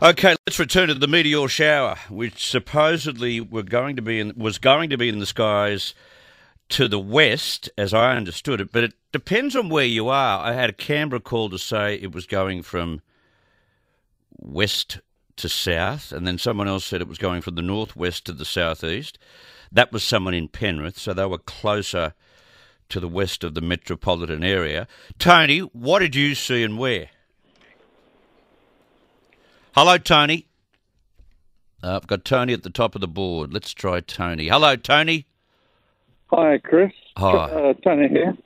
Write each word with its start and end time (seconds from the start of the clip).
Okay, 0.00 0.36
let's 0.46 0.60
return 0.60 0.86
to 0.86 0.94
the 0.94 1.08
meteor 1.08 1.48
shower, 1.48 1.98
which 2.08 2.46
supposedly 2.48 3.40
were 3.40 3.64
going 3.64 3.96
to 3.96 4.02
be 4.02 4.20
in, 4.20 4.32
was 4.36 4.58
going 4.58 4.90
to 4.90 4.96
be 4.96 5.08
in 5.08 5.18
the 5.18 5.26
skies 5.26 5.92
to 6.68 6.86
the 6.86 7.00
west, 7.00 7.68
as 7.76 7.92
I 7.92 8.16
understood 8.16 8.60
it. 8.60 8.70
But 8.70 8.84
it 8.84 8.92
depends 9.10 9.56
on 9.56 9.70
where 9.70 9.84
you 9.84 10.06
are. 10.06 10.38
I 10.38 10.52
had 10.52 10.70
a 10.70 10.72
Canberra 10.72 11.18
call 11.18 11.50
to 11.50 11.58
say 11.58 11.96
it 11.96 12.14
was 12.14 12.26
going 12.26 12.62
from 12.62 13.00
west 14.38 15.00
to 15.34 15.48
south, 15.48 16.12
and 16.12 16.24
then 16.28 16.38
someone 16.38 16.68
else 16.68 16.84
said 16.84 17.00
it 17.00 17.08
was 17.08 17.18
going 17.18 17.40
from 17.40 17.56
the 17.56 17.62
northwest 17.62 18.24
to 18.26 18.32
the 18.32 18.44
southeast. 18.44 19.18
That 19.72 19.90
was 19.90 20.04
someone 20.04 20.32
in 20.32 20.46
Penrith, 20.46 20.96
so 20.96 21.12
they 21.12 21.26
were 21.26 21.38
closer 21.38 22.14
to 22.90 23.00
the 23.00 23.08
west 23.08 23.42
of 23.42 23.54
the 23.54 23.60
metropolitan 23.60 24.44
area. 24.44 24.86
Tony, 25.18 25.58
what 25.58 25.98
did 25.98 26.14
you 26.14 26.36
see 26.36 26.62
and 26.62 26.78
where? 26.78 27.10
Hello, 29.80 29.96
Tony. 29.96 30.44
Uh, 31.84 31.94
I've 31.94 32.08
got 32.08 32.24
Tony 32.24 32.52
at 32.52 32.64
the 32.64 32.68
top 32.68 32.96
of 32.96 33.00
the 33.00 33.06
board. 33.06 33.52
Let's 33.52 33.72
try 33.72 34.00
Tony. 34.00 34.48
Hello, 34.48 34.74
Tony. 34.74 35.24
Hi, 36.32 36.58
Chris. 36.58 36.90
Hi. 37.16 37.30
Uh, 37.30 37.74
Tony 37.84 38.08
here. 38.08 38.36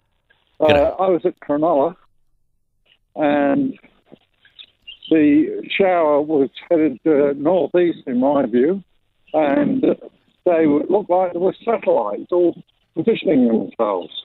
Uh, 0.60 0.66
I 0.66 1.08
was 1.08 1.22
at 1.24 1.40
Cronulla, 1.40 1.96
and 3.16 3.78
the 5.08 5.66
shower 5.74 6.20
was 6.20 6.50
headed 6.68 7.00
uh, 7.06 7.32
northeast, 7.34 8.00
in 8.06 8.20
my 8.20 8.44
view, 8.44 8.84
and 9.32 9.82
they 10.44 10.66
looked 10.66 11.08
like 11.08 11.32
there 11.32 11.40
were 11.40 11.56
satellites 11.64 12.30
all 12.30 12.62
positioning 12.94 13.48
themselves. 13.48 14.21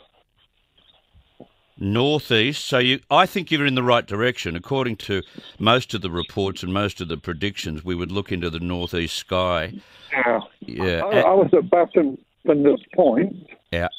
Northeast. 1.80 2.66
So 2.66 2.80
you, 2.80 3.00
I 3.12 3.26
think 3.26 3.52
you're 3.52 3.66
in 3.66 3.76
the 3.76 3.84
right 3.84 4.06
direction. 4.06 4.56
According 4.56 4.98
to 4.98 5.22
most 5.60 5.94
of 5.94 6.02
the 6.02 6.10
reports 6.12 6.64
and 6.64 6.74
most 6.74 7.02
of 7.02 7.08
the 7.08 7.18
predictions, 7.18 7.84
we 7.86 7.96
would 7.96 8.12
look 8.12 8.32
into 8.32 8.50
the 8.50 8.60
northeast 8.60 9.16
sky. 9.16 9.74
Yeah. 10.12 10.40
Yeah. 10.62 11.02
I, 11.06 11.20
I 11.20 11.34
was 11.34 11.50
at 11.54 11.70
Bass 11.70 11.90
and 11.96 12.18
Flinders 12.44 12.84
Point, 12.96 13.48
Yeah. 13.72 13.90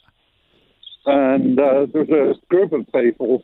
and 1.07 1.59
uh, 1.59 1.87
there 1.93 2.05
was 2.05 2.37
a 2.43 2.47
group 2.49 2.73
of 2.73 2.87
people 2.93 3.43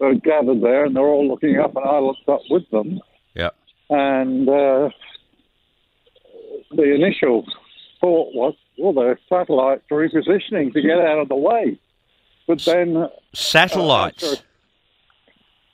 that 0.00 0.08
had 0.08 0.22
gathered 0.24 0.62
there, 0.62 0.84
and 0.84 0.94
they're 0.96 1.02
all 1.02 1.26
looking 1.28 1.58
up, 1.58 1.74
and 1.76 1.84
I 1.84 1.98
looked 1.98 2.28
up 2.28 2.42
with 2.50 2.68
them. 2.70 3.00
Yeah. 3.34 3.50
and 3.90 4.48
uh, 4.48 4.90
the 6.70 6.94
initial 6.94 7.44
thought 8.00 8.34
was, 8.34 8.54
well, 8.78 8.92
the 8.92 9.16
satellites 9.28 9.82
are 9.90 9.96
repositioning 9.98 10.72
to 10.72 10.80
get 10.82 10.98
out 10.98 11.18
of 11.18 11.28
the 11.28 11.36
way. 11.36 11.78
But 12.52 12.64
then, 12.64 12.96
uh, 12.96 13.08
Satellites. 13.32 14.22
after- 14.22 14.44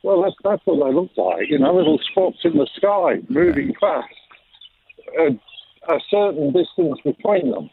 well, 0.05 0.23
that's, 0.23 0.37
that's 0.45 0.63
what 0.65 0.87
they 0.87 0.95
look 0.95 1.11
like, 1.17 1.49
you 1.51 1.59
know, 1.59 1.75
little 1.75 1.99
spots 2.11 2.39
in 2.45 2.57
the 2.57 2.69
sky 2.77 3.17
moving 3.29 3.75
fast, 3.81 4.07
a, 5.19 5.27
a 5.93 6.01
certain 6.09 6.53
distance 6.53 7.01
between 7.05 7.51
them. 7.51 7.69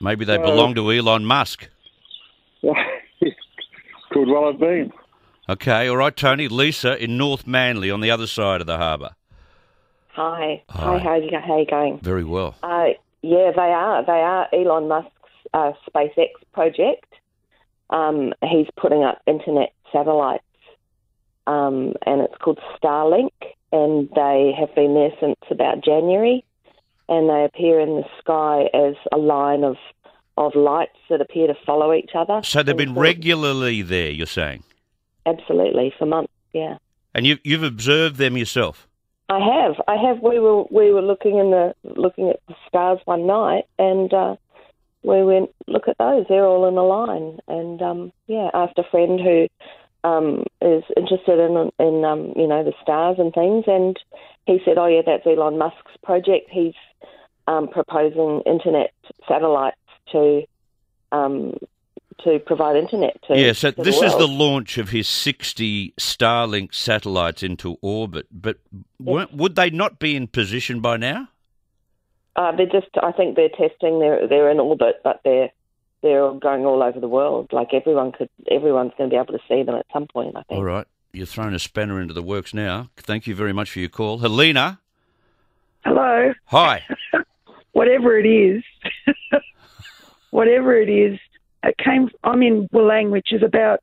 Maybe 0.00 0.24
they 0.24 0.36
uh, 0.36 0.42
belong 0.42 0.74
to 0.74 0.90
Elon 0.90 1.24
Musk. 1.24 1.68
Could 2.62 4.28
well 4.28 4.50
have 4.50 4.58
been. 4.60 4.92
Okay. 5.48 5.88
All 5.88 5.96
right, 5.96 6.14
Tony. 6.16 6.48
Lisa 6.48 7.02
in 7.02 7.16
North 7.16 7.46
Manly 7.46 7.90
on 7.90 8.00
the 8.00 8.10
other 8.10 8.26
side 8.26 8.60
of 8.60 8.66
the 8.66 8.76
harbour. 8.76 9.10
Hi. 10.08 10.62
Hi. 10.70 10.98
Hi, 10.98 10.98
how 10.98 11.14
you, 11.14 11.30
how 11.46 11.58
you 11.58 11.66
going? 11.66 12.00
Very 12.02 12.24
well. 12.24 12.56
Uh, 12.62 12.86
yeah, 13.22 13.52
they 13.54 13.62
are. 13.62 14.04
They 14.04 14.12
are 14.12 14.48
Elon 14.52 14.88
Musk's 14.88 15.10
uh, 15.54 15.72
SpaceX 15.88 16.30
project. 16.52 17.06
Um, 17.90 18.32
he's 18.42 18.66
putting 18.76 19.04
up 19.04 19.22
internet 19.26 19.72
satellites, 19.92 20.42
um, 21.46 21.94
and 22.04 22.20
it's 22.22 22.36
called 22.40 22.58
Starlink, 22.76 23.32
and 23.72 24.08
they 24.14 24.52
have 24.58 24.74
been 24.74 24.94
there 24.94 25.12
since 25.20 25.36
about 25.50 25.84
January, 25.84 26.44
and 27.08 27.28
they 27.28 27.44
appear 27.44 27.78
in 27.80 27.96
the 27.96 28.04
sky 28.18 28.68
as 28.74 28.94
a 29.12 29.16
line 29.16 29.64
of 29.64 29.76
of 30.38 30.54
lights 30.54 30.98
that 31.08 31.20
appear 31.20 31.46
to 31.46 31.54
follow 31.64 31.94
each 31.94 32.10
other. 32.14 32.42
So 32.42 32.62
they've 32.62 32.76
been 32.76 32.94
regularly 32.94 33.80
there, 33.80 34.10
you're 34.10 34.26
saying? 34.26 34.64
Absolutely, 35.24 35.94
for 35.98 36.04
months, 36.04 36.32
yeah. 36.52 36.76
And 37.14 37.26
you, 37.26 37.38
you've 37.42 37.62
observed 37.62 38.16
them 38.16 38.36
yourself? 38.36 38.86
I 39.28 39.40
have. 39.40 39.76
I 39.88 39.96
have. 39.96 40.20
We 40.22 40.38
were 40.38 40.64
we 40.70 40.92
were 40.92 41.02
looking 41.02 41.38
in 41.38 41.50
the 41.50 41.74
looking 41.82 42.30
at 42.30 42.40
the 42.46 42.54
stars 42.68 43.00
one 43.06 43.26
night, 43.26 43.64
and 43.78 44.12
uh, 44.12 44.36
we 45.06 45.22
went 45.22 45.50
look 45.68 45.86
at 45.86 45.98
those. 45.98 46.26
They're 46.28 46.44
all 46.44 46.66
in 46.66 46.76
a 46.76 46.82
line, 46.82 47.38
and 47.46 47.80
um, 47.80 48.12
yeah, 48.26 48.50
asked 48.52 48.78
a 48.78 48.82
friend 48.90 49.20
who 49.20 49.46
um, 50.02 50.44
is 50.60 50.82
interested 50.96 51.38
in 51.38 51.70
in 51.78 52.04
um, 52.04 52.32
you 52.34 52.48
know 52.48 52.64
the 52.64 52.74
stars 52.82 53.16
and 53.18 53.32
things, 53.32 53.64
and 53.68 53.96
he 54.46 54.58
said, 54.64 54.78
"Oh 54.78 54.86
yeah, 54.86 55.02
that's 55.06 55.24
Elon 55.24 55.58
Musk's 55.58 55.96
project. 56.02 56.50
He's 56.50 56.74
um, 57.46 57.68
proposing 57.68 58.42
internet 58.44 58.92
satellites 59.28 59.76
to." 60.12 60.42
Um, 61.12 61.54
to 62.24 62.38
provide 62.38 62.76
internet 62.76 63.20
to 63.28 63.38
Yeah, 63.38 63.52
so 63.52 63.70
to 63.70 63.82
this 63.82 64.00
is 64.00 64.16
the 64.16 64.26
launch 64.26 64.78
of 64.78 64.88
his 64.88 65.06
60 65.06 65.92
Starlink 66.00 66.74
satellites 66.74 67.42
into 67.42 67.76
orbit. 67.82 68.26
But 68.32 68.56
weren't, 68.98 69.34
would 69.34 69.54
they 69.54 69.68
not 69.68 69.98
be 69.98 70.16
in 70.16 70.26
position 70.26 70.80
by 70.80 70.96
now? 70.96 71.28
Uh, 72.36 72.52
they're 72.54 72.66
just. 72.66 72.88
I 73.02 73.12
think 73.12 73.34
they're 73.36 73.48
testing. 73.48 73.98
They're 73.98 74.28
they're 74.28 74.50
in 74.50 74.60
orbit, 74.60 75.00
but 75.02 75.20
they're 75.24 75.50
they're 76.02 76.32
going 76.34 76.64
all 76.66 76.82
over 76.82 77.00
the 77.00 77.08
world. 77.08 77.48
Like 77.52 77.68
everyone 77.72 78.12
could, 78.12 78.28
everyone's 78.50 78.92
going 78.98 79.08
to 79.10 79.14
be 79.14 79.18
able 79.20 79.32
to 79.32 79.40
see 79.48 79.62
them 79.62 79.74
at 79.76 79.86
some 79.92 80.06
point. 80.06 80.36
I 80.36 80.42
think. 80.42 80.58
All 80.58 80.64
right. 80.64 80.86
You're 81.12 81.24
throwing 81.26 81.54
a 81.54 81.58
spanner 81.58 81.98
into 82.00 82.12
the 82.12 82.22
works 82.22 82.52
now. 82.52 82.90
Thank 82.98 83.26
you 83.26 83.34
very 83.34 83.54
much 83.54 83.70
for 83.70 83.80
your 83.80 83.88
call. 83.88 84.18
Helena, 84.18 84.80
Hello. 85.82 86.34
hi. 86.44 86.82
Whatever 87.72 88.18
it 88.18 88.26
is, 88.26 88.62
whatever 90.30 90.74
it 90.80 90.88
is, 90.88 91.18
it 91.62 91.76
came. 91.78 92.10
I'm 92.24 92.42
in 92.42 92.68
Walang, 92.68 93.10
which 93.10 93.32
is 93.32 93.42
about 93.42 93.80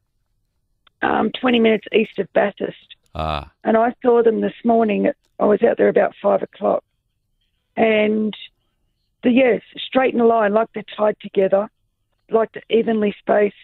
um, 1.02 1.32
20 1.40 1.60
minutes 1.60 1.86
east 1.92 2.18
of 2.20 2.32
Bathurst, 2.34 2.96
Ah, 3.16 3.52
and 3.64 3.78
I 3.78 3.94
saw 4.02 4.24
them 4.24 4.42
this 4.42 4.54
morning. 4.64 5.06
At, 5.08 5.16
I 5.40 5.46
was 5.46 5.62
out 5.64 5.78
there 5.78 5.90
about 5.90 6.14
five 6.22 6.42
o'clock, 6.42 6.84
and 7.76 8.36
the 9.24 9.32
yes, 9.32 9.62
straight 9.78 10.14
in 10.14 10.20
a 10.20 10.26
line, 10.26 10.54
like 10.54 10.70
they're 10.74 10.84
tied 10.96 11.18
together, 11.22 11.70
like 12.30 12.52
they're 12.54 12.64
evenly 12.70 13.16
spaced. 13.20 13.56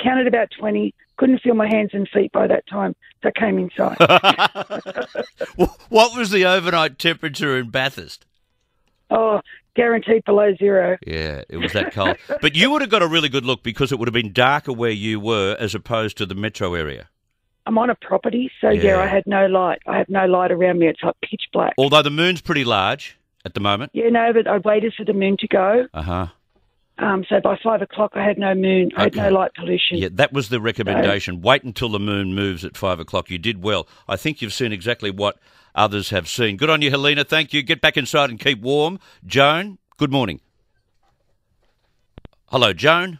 Counted 0.00 0.26
about 0.26 0.48
20. 0.58 0.92
Couldn't 1.16 1.40
feel 1.42 1.54
my 1.54 1.68
hands 1.68 1.90
and 1.92 2.08
feet 2.08 2.32
by 2.32 2.48
that 2.48 2.66
time, 2.66 2.96
so 3.22 3.28
I 3.28 3.38
came 3.38 3.58
inside. 3.58 3.96
What 5.88 6.16
was 6.16 6.30
the 6.30 6.44
overnight 6.44 6.98
temperature 6.98 7.56
in 7.56 7.70
Bathurst? 7.70 8.26
oh, 9.10 9.40
guaranteed 9.74 10.24
below 10.24 10.54
zero. 10.56 10.96
Yeah, 11.06 11.42
it 11.48 11.58
was 11.58 11.72
that 11.72 11.92
cold. 11.92 12.16
but 12.40 12.56
you 12.56 12.70
would 12.70 12.80
have 12.82 12.90
got 12.90 13.02
a 13.02 13.06
really 13.06 13.28
good 13.28 13.44
look 13.44 13.62
because 13.62 13.92
it 13.92 13.98
would 13.98 14.08
have 14.08 14.14
been 14.14 14.32
darker 14.32 14.72
where 14.72 14.90
you 14.90 15.20
were 15.20 15.56
as 15.58 15.74
opposed 15.74 16.18
to 16.18 16.26
the 16.26 16.34
metro 16.34 16.74
area. 16.74 17.08
I'm 17.66 17.78
on 17.78 17.90
a 17.90 17.94
property, 17.94 18.50
so 18.60 18.70
yeah. 18.70 18.82
Yeah. 18.82 19.00
I 19.00 19.06
had 19.06 19.24
no 19.26 19.46
light. 19.46 19.80
I 19.86 19.98
have 19.98 20.08
no 20.08 20.26
light 20.26 20.52
around 20.52 20.80
me. 20.80 20.88
It's 20.88 21.02
like 21.02 21.14
pitch 21.22 21.44
black. 21.52 21.74
Although 21.78 22.02
the 22.02 22.10
moon's 22.10 22.40
pretty 22.40 22.64
large 22.64 23.16
at 23.44 23.54
the 23.54 23.60
moment. 23.60 23.90
Yeah, 23.94 24.08
no, 24.10 24.32
but 24.32 24.46
I 24.46 24.58
waited 24.58 24.94
for 24.96 25.04
the 25.04 25.12
moon 25.12 25.36
to 25.40 25.48
go. 25.48 25.86
Uh 25.94 26.02
huh. 26.02 26.26
Um, 26.98 27.24
so 27.28 27.40
by 27.40 27.58
five 27.62 27.82
o'clock, 27.82 28.12
I 28.14 28.22
had 28.24 28.38
no 28.38 28.54
moon. 28.54 28.90
I 28.96 29.04
had 29.04 29.16
Okay. 29.16 29.28
no 29.28 29.34
light 29.34 29.52
pollution. 29.54 29.98
Yeah, 29.98 30.08
that 30.12 30.32
was 30.32 30.48
the 30.48 30.60
recommendation. 30.60 31.40
Wait 31.42 31.64
until 31.64 31.88
the 31.88 31.98
moon 31.98 32.34
moves 32.34 32.64
at 32.64 32.76
five 32.76 33.00
o'clock. 33.00 33.30
You 33.30 33.38
did 33.38 33.62
well. 33.64 33.88
I 34.08 34.14
think 34.16 34.40
you've 34.40 34.52
seen 34.52 34.72
exactly 34.72 35.10
what 35.10 35.36
others 35.74 36.10
have 36.10 36.28
seen. 36.28 36.56
Good 36.56 36.70
on 36.70 36.82
you, 36.82 36.90
Helena. 36.90 37.24
Thank 37.24 37.52
you. 37.52 37.62
Get 37.62 37.80
back 37.80 37.96
inside 37.96 38.30
and 38.30 38.38
keep 38.38 38.60
warm. 38.60 39.00
Joan, 39.26 39.78
good 39.98 40.12
morning. 40.12 40.40
Hello, 42.46 42.72
Joan. 42.72 43.18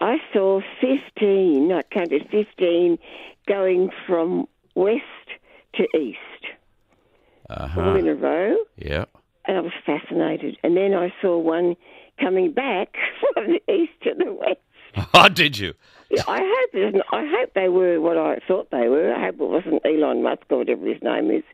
I 0.00 0.18
saw 0.32 0.60
15, 0.80 1.72
I 1.72 1.82
counted 1.90 2.28
15 2.30 2.98
going 3.46 3.90
from 4.06 4.46
west 4.74 5.02
to 5.74 5.84
east, 5.98 6.18
Uh-huh. 7.48 7.80
all 7.80 7.96
in 7.96 8.06
a 8.06 8.14
row, 8.14 8.56
Yeah. 8.76 9.06
And 9.48 9.56
I 9.56 9.60
was 9.60 9.72
fascinated. 9.84 10.58
And 10.62 10.76
then 10.76 10.94
I 10.94 11.12
saw 11.20 11.38
one 11.38 11.74
coming 12.20 12.52
back 12.52 12.94
from 13.34 13.46
the 13.46 13.72
east 13.72 13.92
to 14.04 14.10
the 14.16 14.32
west. 14.32 14.60
Oh, 15.14 15.28
did 15.28 15.58
you? 15.58 15.74
Yeah, 16.10 16.22
I 16.26 16.38
hope 16.38 17.02
I 17.12 17.30
hope 17.30 17.52
they 17.54 17.68
were 17.68 18.00
what 18.00 18.16
I 18.16 18.38
thought 18.48 18.70
they 18.70 18.88
were. 18.88 19.12
I 19.14 19.26
hope 19.26 19.34
it 19.34 19.48
wasn't 19.48 19.84
Elon 19.84 20.22
Musk 20.22 20.42
or 20.50 20.58
whatever 20.58 20.86
his 20.86 21.02
name 21.02 21.30
is, 21.30 21.44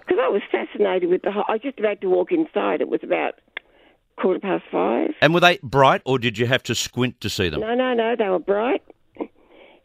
because 0.00 0.18
I 0.20 0.28
was 0.28 0.40
fascinated 0.50 1.10
with 1.10 1.22
the. 1.22 1.30
whole 1.30 1.44
I 1.48 1.52
was 1.52 1.60
just 1.62 1.78
about 1.78 2.00
to 2.00 2.08
walk 2.08 2.32
inside. 2.32 2.80
It 2.80 2.88
was 2.88 3.00
about 3.02 3.34
quarter 4.16 4.40
past 4.40 4.64
five. 4.72 5.10
And 5.20 5.34
were 5.34 5.40
they 5.40 5.58
bright, 5.62 6.00
or 6.06 6.18
did 6.18 6.38
you 6.38 6.46
have 6.46 6.62
to 6.64 6.74
squint 6.74 7.20
to 7.20 7.28
see 7.28 7.50
them? 7.50 7.60
No, 7.60 7.74
no, 7.74 7.92
no, 7.94 8.16
they 8.16 8.28
were 8.28 8.38
bright. 8.38 8.82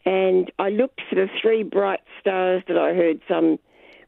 And 0.05 0.51
I 0.57 0.69
looked 0.69 1.01
for 1.09 1.15
the 1.15 1.27
three 1.41 1.63
bright 1.63 2.01
stars 2.19 2.63
that 2.67 2.77
I 2.77 2.93
heard 2.93 3.21
some 3.27 3.59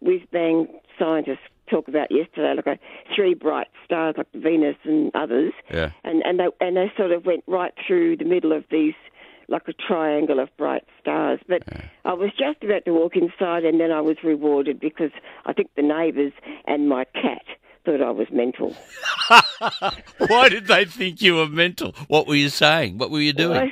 whiz 0.01 0.21
bang 0.31 0.67
scientists 0.97 1.39
talk 1.69 1.87
about 1.87 2.11
yesterday, 2.11 2.53
like 2.55 2.67
uh, 2.67 2.75
three 3.15 3.33
bright 3.33 3.67
stars 3.83 4.15
like 4.17 4.27
Venus 4.33 4.77
and 4.83 5.11
others. 5.15 5.53
Yeah. 5.71 5.91
And 6.03 6.21
and 6.23 6.39
they 6.39 6.47
and 6.61 6.77
they 6.77 6.91
sort 6.97 7.11
of 7.11 7.25
went 7.25 7.43
right 7.47 7.73
through 7.87 8.17
the 8.17 8.25
middle 8.25 8.51
of 8.51 8.63
these 8.71 8.93
like 9.47 9.67
a 9.67 9.73
triangle 9.73 10.39
of 10.39 10.49
bright 10.57 10.83
stars. 10.99 11.39
But 11.47 11.63
I 12.03 12.13
was 12.13 12.31
just 12.31 12.63
about 12.63 12.85
to 12.85 12.93
walk 12.93 13.15
inside, 13.15 13.63
and 13.63 13.79
then 13.79 13.91
I 13.91 14.01
was 14.01 14.17
rewarded 14.23 14.79
because 14.79 15.11
I 15.45 15.53
think 15.53 15.69
the 15.75 15.83
neighbours 15.83 16.33
and 16.65 16.89
my 16.89 17.05
cat 17.05 17.43
thought 17.85 18.01
I 18.01 18.09
was 18.09 18.27
mental. 18.31 18.75
Why 20.27 20.49
did 20.49 20.67
they 20.67 20.85
think 20.85 21.21
you 21.21 21.35
were 21.35 21.47
mental? 21.47 21.93
What 22.07 22.27
were 22.27 22.35
you 22.35 22.49
saying? 22.49 22.97
What 22.97 23.11
were 23.11 23.21
you 23.21 23.33
doing? 23.33 23.57
I 23.57 23.71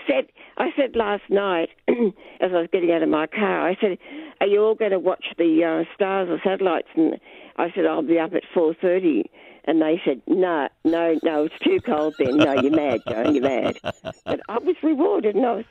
said, 0.76 0.82
I 0.82 0.88
said 0.88 0.96
last 0.96 1.24
night 1.30 1.70
as 1.88 2.52
I 2.54 2.60
was 2.60 2.68
getting 2.72 2.92
out 2.92 3.04
of 3.04 3.10
my 3.10 3.28
car, 3.28 3.68
I 3.68 3.76
said, 3.80 3.98
"Are 4.42 4.48
you 4.48 4.62
all 4.62 4.76
going 4.76 4.92
to 4.92 5.00
watch 5.00 5.26
the 5.38 5.64
uh, 5.64 5.94
stars 5.96 6.30
or 6.30 6.40
satellites?" 6.44 6.88
And 6.96 7.20
I 7.58 7.72
said, 7.74 7.86
"I'll 7.86 8.02
be 8.02 8.20
up 8.20 8.34
at 8.34 8.44
four 8.54 8.74
30. 8.80 9.30
And 9.66 9.82
they 9.82 10.02
said, 10.04 10.22
"No, 10.28 10.68
no, 10.84 11.18
no, 11.24 11.46
it's 11.46 11.60
too 11.64 11.80
cold 11.86 12.16
then. 12.20 12.38
No, 12.38 12.54
you're 12.62 12.72
mad, 12.72 13.02
Joan, 13.08 13.34
you're 13.34 13.44
mad." 13.44 13.80
But 14.26 14.42
I 14.50 14.58
was 14.60 14.76
rewarded, 14.84 15.36
and 15.36 15.46
I 15.46 15.54
was, 15.54 15.66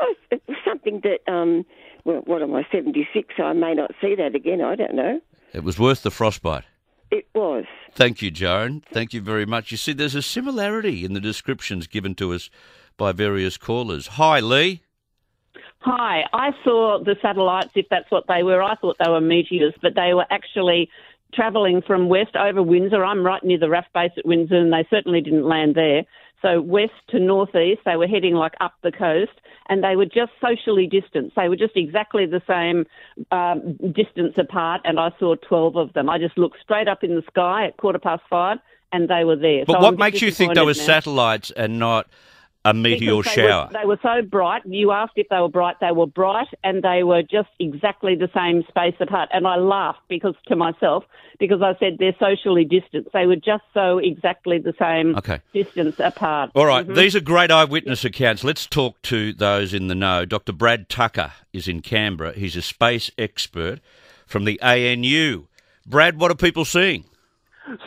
I 0.00 0.04
was 0.04 0.16
it 0.32 0.42
was 0.48 0.56
something 0.64 1.02
that, 1.04 1.30
um, 1.32 1.64
well, 2.04 2.22
what 2.24 2.42
am 2.42 2.54
I, 2.54 2.66
76? 2.72 3.34
So 3.36 3.44
I 3.44 3.52
may 3.52 3.74
not 3.74 3.92
see 4.00 4.14
that 4.16 4.34
again. 4.34 4.60
I 4.60 4.74
don't 4.74 4.94
know. 4.94 5.20
It 5.52 5.62
was 5.62 5.78
worth 5.78 6.02
the 6.02 6.10
frostbite. 6.10 6.64
It 7.10 7.26
was. 7.34 7.64
Thank 7.92 8.20
you, 8.20 8.30
Joan. 8.30 8.82
Thank 8.92 9.14
you 9.14 9.22
very 9.22 9.46
much. 9.46 9.70
You 9.70 9.78
see, 9.78 9.94
there's 9.94 10.14
a 10.14 10.20
similarity 10.20 11.04
in 11.04 11.14
the 11.14 11.20
descriptions 11.20 11.86
given 11.86 12.14
to 12.16 12.34
us 12.34 12.50
by 12.98 13.12
various 13.12 13.56
callers. 13.56 14.06
Hi, 14.08 14.40
Lee. 14.40 14.82
Hi, 15.80 16.24
I 16.34 16.50
saw 16.64 17.02
the 17.02 17.16
satellites, 17.22 17.70
if 17.74 17.86
that's 17.88 18.10
what 18.10 18.24
they 18.28 18.42
were. 18.42 18.62
I 18.62 18.74
thought 18.74 18.96
they 19.02 19.08
were 19.10 19.20
meteors, 19.20 19.72
but 19.80 19.94
they 19.94 20.12
were 20.12 20.26
actually 20.30 20.90
travelling 21.32 21.80
from 21.80 22.08
west 22.08 22.36
over 22.36 22.62
Windsor. 22.62 23.04
I'm 23.04 23.24
right 23.24 23.42
near 23.42 23.58
the 23.58 23.66
RAAF 23.66 23.84
base 23.94 24.10
at 24.18 24.26
Windsor, 24.26 24.56
and 24.56 24.72
they 24.72 24.86
certainly 24.90 25.20
didn't 25.20 25.46
land 25.46 25.74
there. 25.76 26.02
So 26.42 26.60
west 26.60 26.92
to 27.10 27.18
northeast, 27.18 27.80
they 27.84 27.96
were 27.96 28.06
heading 28.06 28.34
like 28.34 28.54
up 28.60 28.74
the 28.82 28.92
coast, 28.92 29.32
and 29.68 29.82
they 29.82 29.96
were 29.96 30.06
just 30.06 30.32
socially 30.40 30.86
distanced. 30.86 31.36
They 31.36 31.48
were 31.48 31.56
just 31.56 31.76
exactly 31.76 32.26
the 32.26 32.42
same 32.46 32.86
um, 33.30 33.76
distance 33.92 34.34
apart, 34.36 34.80
and 34.84 34.98
I 34.98 35.10
saw 35.18 35.36
12 35.36 35.76
of 35.76 35.92
them. 35.92 36.10
I 36.10 36.18
just 36.18 36.36
looked 36.38 36.58
straight 36.62 36.88
up 36.88 37.04
in 37.04 37.14
the 37.14 37.22
sky 37.30 37.66
at 37.66 37.76
quarter 37.76 37.98
past 37.98 38.22
five, 38.28 38.58
and 38.92 39.08
they 39.08 39.24
were 39.24 39.36
there. 39.36 39.64
But 39.66 39.74
So 39.74 39.80
what 39.80 39.98
makes 39.98 40.22
you 40.22 40.30
think 40.30 40.54
they 40.54 40.60
were 40.62 40.68
now. 40.68 40.72
satellites 40.84 41.50
and 41.52 41.78
not 41.78 42.08
a 42.70 42.74
meteor 42.74 43.16
Because 43.16 43.34
they 43.34 43.42
shower? 43.42 43.66
Were, 43.66 43.78
they 43.80 43.86
were 43.86 43.98
so 44.02 44.22
bright. 44.28 44.62
You 44.66 44.92
asked 44.92 45.12
if 45.16 45.28
they 45.28 45.38
were 45.40 45.48
bright. 45.48 45.76
They 45.80 45.92
were 45.92 46.06
bright, 46.06 46.48
and 46.64 46.82
they 46.82 47.02
were 47.02 47.22
just 47.22 47.48
exactly 47.58 48.14
the 48.14 48.28
same 48.34 48.64
space 48.68 48.94
apart. 49.00 49.28
And 49.32 49.46
I 49.46 49.56
laughed 49.56 50.00
because 50.08 50.34
to 50.46 50.56
myself 50.56 51.04
because 51.38 51.62
I 51.62 51.74
said 51.78 51.96
they're 51.98 52.16
socially 52.18 52.64
distanced. 52.64 53.10
They 53.12 53.26
were 53.26 53.36
just 53.36 53.64
so 53.72 53.98
exactly 53.98 54.58
the 54.58 54.74
same 54.78 55.16
Okay. 55.16 55.40
distance 55.52 55.98
apart. 55.98 56.50
All 56.54 56.66
right, 56.66 56.84
mm-hmm. 56.84 56.94
these 56.94 57.14
are 57.14 57.20
great 57.20 57.50
eyewitness 57.50 58.04
accounts. 58.04 58.44
Let's 58.44 58.66
talk 58.66 59.00
to 59.02 59.32
those 59.32 59.72
in 59.74 59.88
the 59.88 59.94
know. 59.94 60.24
Dr. 60.24 60.52
Brad 60.52 60.88
Tucker 60.88 61.32
is 61.52 61.68
in 61.68 61.80
Canberra. 61.80 62.32
He's 62.32 62.56
a 62.56 62.62
space 62.62 63.10
expert 63.18 63.80
from 64.26 64.44
the 64.44 64.60
ANU. 64.60 65.44
Brad, 65.86 66.20
what 66.20 66.30
are 66.30 66.34
people 66.34 66.64
seeing? 66.64 67.04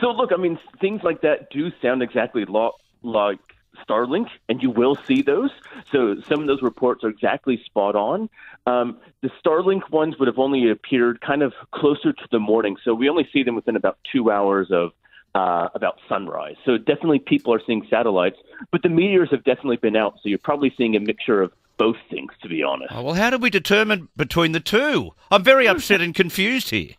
So 0.00 0.08
look, 0.08 0.30
I 0.32 0.40
mean, 0.40 0.58
things 0.80 1.00
like 1.02 1.22
that 1.22 1.50
do 1.50 1.70
sound 1.80 2.02
exactly 2.02 2.44
lo- 2.48 2.76
like 3.02 3.38
Starlink, 3.86 4.28
and 4.48 4.62
you 4.62 4.70
will 4.70 4.96
see 5.06 5.22
those. 5.22 5.50
So 5.90 6.16
some 6.28 6.40
of 6.40 6.46
those 6.46 6.62
reports 6.62 7.04
are 7.04 7.08
exactly 7.08 7.62
spot 7.64 7.96
on. 7.96 8.28
Um, 8.66 8.98
the 9.22 9.30
Starlink 9.44 9.90
ones 9.90 10.18
would 10.18 10.28
have 10.28 10.38
only 10.38 10.70
appeared 10.70 11.20
kind 11.20 11.42
of 11.42 11.52
closer 11.72 12.12
to 12.12 12.28
the 12.30 12.38
morning, 12.38 12.76
so 12.84 12.94
we 12.94 13.08
only 13.08 13.28
see 13.32 13.42
them 13.42 13.54
within 13.54 13.76
about 13.76 13.98
two 14.10 14.30
hours 14.30 14.68
of 14.70 14.92
uh, 15.34 15.68
about 15.74 15.98
sunrise. 16.08 16.56
So 16.64 16.76
definitely 16.76 17.18
people 17.18 17.54
are 17.54 17.60
seeing 17.66 17.86
satellites, 17.88 18.36
but 18.70 18.82
the 18.82 18.90
meteors 18.90 19.30
have 19.30 19.44
definitely 19.44 19.78
been 19.78 19.96
out. 19.96 20.14
So 20.22 20.28
you're 20.28 20.38
probably 20.38 20.72
seeing 20.76 20.94
a 20.94 21.00
mixture 21.00 21.40
of 21.40 21.52
both 21.78 21.96
things, 22.10 22.32
to 22.42 22.48
be 22.48 22.62
honest. 22.62 22.92
Oh, 22.94 23.02
well, 23.02 23.14
how 23.14 23.30
do 23.30 23.38
we 23.38 23.50
determine 23.50 24.08
between 24.16 24.52
the 24.52 24.60
two? 24.60 25.12
I'm 25.30 25.42
very 25.42 25.66
upset 25.66 26.00
and 26.00 26.14
confused 26.14 26.70
here. 26.70 26.90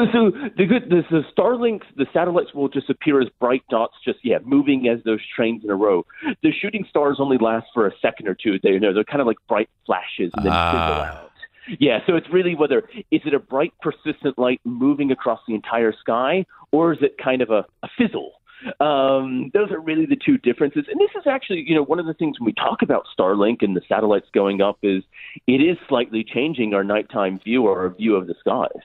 So, 0.00 0.06
so 0.12 0.30
the 0.56 0.66
good, 0.66 0.88
the, 0.88 1.02
the 1.10 1.22
Starlinks, 1.36 1.84
the 1.96 2.06
satellites 2.12 2.54
will 2.54 2.68
just 2.68 2.88
appear 2.90 3.20
as 3.20 3.28
bright 3.40 3.62
dots, 3.70 3.94
just 4.04 4.18
yeah, 4.22 4.38
moving 4.44 4.88
as 4.88 5.02
those 5.04 5.20
trains 5.34 5.64
in 5.64 5.70
a 5.70 5.76
row. 5.76 6.04
The 6.42 6.52
shooting 6.52 6.86
stars 6.88 7.16
only 7.20 7.38
last 7.38 7.66
for 7.74 7.86
a 7.86 7.92
second 8.00 8.28
or 8.28 8.34
two. 8.34 8.58
They, 8.62 8.70
you 8.70 8.80
know, 8.80 8.92
they're 8.94 9.04
kind 9.04 9.20
of 9.20 9.26
like 9.26 9.38
bright 9.48 9.68
flashes 9.86 10.30
and 10.34 10.44
then 10.46 10.52
Ah. 10.52 10.70
fizzle 10.72 11.02
out. 11.02 11.30
Yeah, 11.78 11.98
so 12.06 12.16
it's 12.16 12.26
really 12.32 12.54
whether 12.54 12.88
is 13.10 13.20
it 13.24 13.34
a 13.34 13.38
bright, 13.38 13.72
persistent 13.80 14.38
light 14.38 14.60
moving 14.64 15.12
across 15.12 15.40
the 15.46 15.54
entire 15.54 15.92
sky, 15.92 16.44
or 16.72 16.92
is 16.92 16.98
it 17.00 17.16
kind 17.22 17.42
of 17.42 17.50
a, 17.50 17.64
a 17.82 17.88
fizzle? 17.96 18.32
Um, 18.80 19.50
those 19.54 19.70
are 19.70 19.80
really 19.80 20.04
the 20.04 20.16
two 20.16 20.36
differences. 20.38 20.84
And 20.90 21.00
this 21.00 21.10
is 21.16 21.26
actually, 21.26 21.64
you 21.66 21.74
know, 21.74 21.82
one 21.82 21.98
of 21.98 22.06
the 22.06 22.14
things 22.14 22.38
when 22.38 22.46
we 22.46 22.52
talk 22.52 22.82
about 22.82 23.04
Starlink 23.16 23.62
and 23.62 23.76
the 23.76 23.82
satellites 23.88 24.26
going 24.34 24.60
up 24.60 24.78
is 24.82 25.02
it 25.46 25.62
is 25.62 25.78
slightly 25.88 26.24
changing 26.24 26.74
our 26.74 26.84
nighttime 26.84 27.38
view 27.38 27.64
or 27.66 27.80
our 27.80 27.90
view 27.90 28.16
of 28.16 28.26
the 28.26 28.34
skies. 28.40 28.82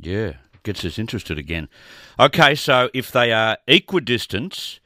Yeah, 0.00 0.34
gets 0.62 0.84
us 0.84 0.98
interested 0.98 1.38
again. 1.38 1.68
Okay, 2.18 2.54
so 2.54 2.90
if 2.94 3.10
they 3.12 3.32
are 3.32 3.58
equidistance, 3.66 4.80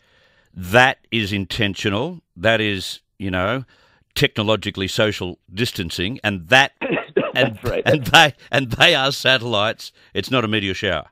that 0.52 0.98
is 1.10 1.32
intentional. 1.32 2.20
That 2.36 2.60
is, 2.60 3.00
you 3.18 3.30
know, 3.30 3.64
technologically 4.14 4.88
social 4.88 5.38
distancing, 5.52 6.20
and 6.24 6.48
that 6.48 6.72
and 7.34 7.58
right. 7.64 7.82
and 7.86 8.04
they 8.06 8.34
and 8.50 8.70
they 8.72 8.94
are 8.94 9.12
satellites. 9.12 9.92
It's 10.12 10.30
not 10.30 10.44
a 10.44 10.48
meteor 10.48 10.74
shower. 10.74 11.06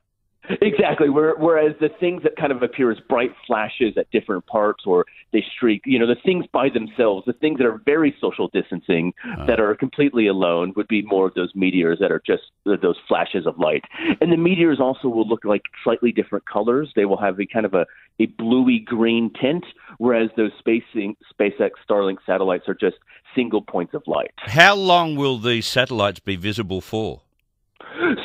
Exactly. 0.61 1.09
Whereas 1.09 1.75
the 1.81 1.89
things 2.01 2.23
that 2.25 2.37
kind 2.37 2.51
of 2.51 2.63
appear 2.63 2.91
as 2.91 2.99
bright 3.09 3.33
flashes 3.47 3.95
at 3.97 4.11
different 4.11 4.45
parts 4.47 4.85
or 4.87 5.05
they 5.33 5.45
streak, 5.57 5.83
you 5.87 5.99
know, 5.99 6.07
the 6.07 6.17
things 6.25 6.47
by 6.53 6.69
themselves, 6.69 7.25
the 7.27 7.33
things 7.33 7.59
that 7.59 7.67
are 7.67 7.81
very 7.85 8.15
social 8.21 8.49
distancing, 8.49 9.15
uh-huh. 9.25 9.47
that 9.47 9.61
are 9.61 9.75
completely 9.75 10.27
alone, 10.27 10.73
would 10.77 10.89
be 10.89 11.03
more 11.03 11.29
of 11.29 11.35
those 11.35 11.53
meteors 11.55 11.99
that 12.01 12.11
are 12.11 12.21
just 12.27 12.43
those 12.65 12.97
flashes 13.07 13.47
of 13.47 13.59
light. 13.59 13.85
And 14.21 14.33
the 14.33 14.37
meteors 14.37 14.81
also 14.81 15.09
will 15.09 15.27
look 15.27 15.45
like 15.45 15.63
slightly 15.85 16.11
different 16.11 16.45
colors. 16.47 16.93
They 16.97 17.05
will 17.05 17.21
have 17.21 17.39
a 17.39 17.47
kind 17.47 17.65
of 17.65 17.75
a, 17.75 17.87
a 18.19 18.27
bluey 18.27 18.81
green 18.81 19.33
tint, 19.41 19.65
whereas 19.99 20.31
those 20.37 20.53
spacing, 20.59 21.17
SpaceX 21.33 21.71
Starlink 21.89 22.19
satellites 22.27 22.69
are 22.69 22.75
just 22.75 22.97
single 23.35 23.63
points 23.63 23.95
of 23.95 24.03
light. 24.07 24.33
How 24.39 24.75
long 24.75 25.17
will 25.17 25.39
these 25.39 25.67
satellites 25.67 26.21
be 26.21 26.37
visible 26.37 26.81
for? 26.81 27.23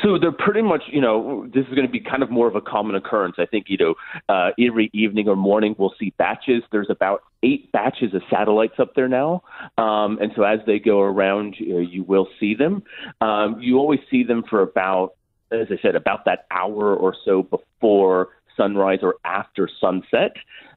So 0.02 0.18
they're 0.18 0.32
pretty 0.32 0.62
much, 0.62 0.82
you 0.90 1.00
know, 1.00 1.46
this 1.52 1.66
is 1.66 1.74
going 1.74 1.86
to 1.86 1.92
be 1.92 2.00
kind 2.00 2.22
of 2.22 2.30
more 2.30 2.48
of 2.48 2.56
a 2.56 2.60
common 2.60 2.96
occurrence. 2.96 3.36
I 3.38 3.46
think, 3.46 3.66
you 3.68 3.76
know, 3.76 3.94
uh, 4.28 4.50
every 4.58 4.90
evening 4.92 5.28
or 5.28 5.36
morning 5.36 5.74
we'll 5.78 5.94
see 5.98 6.12
batches. 6.18 6.62
There's 6.72 6.88
about 6.90 7.22
eight 7.42 7.70
batches 7.70 8.14
of 8.14 8.22
satellites 8.30 8.74
up 8.78 8.94
there 8.94 9.08
now, 9.08 9.42
um, 9.76 10.18
and 10.20 10.32
so 10.34 10.42
as 10.42 10.60
they 10.66 10.78
go 10.78 11.00
around, 11.00 11.56
you, 11.58 11.74
know, 11.74 11.80
you 11.80 12.02
will 12.02 12.28
see 12.40 12.54
them. 12.54 12.82
Um, 13.20 13.58
you 13.60 13.78
always 13.78 14.00
see 14.10 14.24
them 14.24 14.42
for 14.48 14.62
about, 14.62 15.14
as 15.52 15.68
I 15.70 15.80
said, 15.82 15.94
about 15.94 16.24
that 16.24 16.46
hour 16.50 16.94
or 16.94 17.14
so 17.24 17.42
before 17.42 18.28
sunrise 18.56 19.00
or 19.02 19.16
after 19.24 19.68
sunset. 19.80 20.32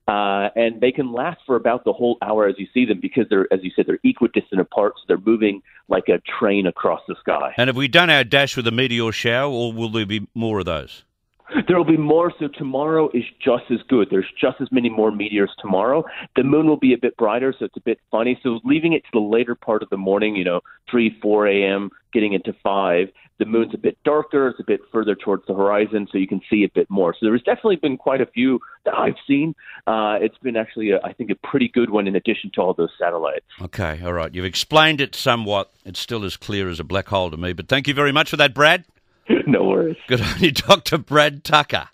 Uh, 0.08 0.50
and 0.56 0.82
they 0.82 0.92
can 0.92 1.14
last 1.14 1.40
for 1.46 1.56
about 1.56 1.86
the 1.86 1.94
whole 1.94 2.18
hour 2.22 2.48
as 2.48 2.56
you 2.58 2.68
see 2.74 2.86
them 2.86 3.00
because 3.00 3.26
they're, 3.30 3.48
as 3.54 3.60
you 3.64 3.72
said, 3.76 3.86
they're 3.88 4.00
equidistant 4.04 4.60
apart, 4.60 4.94
so 4.98 5.04
they're 5.08 5.26
moving 5.26 5.62
like 5.88 6.10
a 6.10 6.20
train 6.40 6.68
across 6.68 7.02
the 7.08 7.16
sky. 7.20 7.54
And 7.58 7.68
have 7.68 7.76
we 7.76 7.88
done 7.88 8.10
our 8.10 8.24
dash 8.24 8.58
with 8.58 8.68
a 8.68 8.72
meteor 8.72 9.12
shower, 9.12 9.50
or 9.50 9.72
will 9.72 9.90
there 9.90 10.06
be 10.06 10.28
more 10.34 10.60
of 10.60 10.66
those? 10.66 11.04
There 11.68 11.78
will 11.78 11.86
be 11.86 11.98
more, 11.98 12.32
so 12.40 12.48
tomorrow 12.48 13.10
is 13.14 13.24
just 13.44 13.66
as 13.72 13.80
good. 13.88 14.08
There's 14.10 14.30
just 14.40 14.62
as 14.62 14.70
many 14.72 14.90
more 14.90 15.12
meteors 15.12 15.52
tomorrow. 15.60 16.04
The 16.36 16.44
moon 16.44 16.68
will 16.68 16.78
be 16.78 16.94
a 16.94 16.98
bit 16.98 17.16
brighter, 17.18 17.54
so 17.58 17.66
it's 17.66 17.78
a 17.78 17.82
bit 17.82 18.00
funny. 18.10 18.40
So 18.42 18.60
leaving 18.64 18.94
it 18.94 19.04
to 19.04 19.10
the 19.14 19.20
later 19.20 19.56
part 19.56 19.84
of 19.84 19.90
the 19.90 19.98
morning, 19.98 20.36
you 20.36 20.44
know, 20.44 20.62
3, 20.90 21.18
4 21.22 21.48
a.m., 21.48 21.90
getting 22.14 22.34
into 22.34 22.54
5, 22.62 23.08
the 23.40 23.46
moon's 23.46 23.74
a 23.74 23.78
bit 23.78 23.98
darker. 24.04 24.50
It's 24.50 24.60
a 24.60 24.64
bit 24.64 24.82
further 24.92 25.16
towards 25.16 25.48
the 25.48 25.54
horizon, 25.54 26.08
so 26.12 26.20
you 26.20 26.28
can 26.28 26.42
see 26.48 26.64
a 26.64 26.70
bit 26.70 26.90
more. 26.90 27.14
So 27.14 27.26
there's 27.26 27.42
definitely 27.42 27.78
been 27.78 27.98
quite 27.98 28.22
a 28.22 28.28
few 28.28 28.60
that 28.86 28.94
I've 28.94 29.16
seen. 29.26 29.56
Uh, 29.88 30.18
it's 30.22 30.38
been 30.38 30.56
actually, 30.56 30.92
a, 30.92 31.02
I 31.04 31.14
think, 31.14 31.32
a 31.32 31.48
pretty 31.48 31.68
good 31.68 31.90
one 31.90 32.08
in 32.08 32.16
addition 32.16 32.52
to 32.54 32.62
all 32.62 32.74
those 32.74 32.92
satellites. 33.00 33.46
Okay, 33.60 34.00
all 34.04 34.14
right. 34.14 34.34
You've 34.34 34.46
explained 34.46 35.02
it 35.02 35.16
somewhat. 35.16 35.72
It's 35.86 36.00
still 36.00 36.24
as 36.24 36.38
clear 36.38 36.70
as 36.70 36.80
a 36.80 36.84
black 36.84 37.08
hole 37.08 37.32
to 37.32 37.38
me, 37.38 37.54
but 37.54 37.68
thank 37.68 37.88
you 37.88 37.96
very 37.96 38.12
much 38.12 38.30
for 38.30 38.38
that, 38.38 38.54
Brad. 38.54 38.86
no 39.48 39.64
worries. 39.64 39.98
Good 40.08 40.22
on 40.22 40.40
you, 40.40 40.52
Dr. 40.52 40.98
Brad 40.98 41.44
Tucker. 41.44 41.90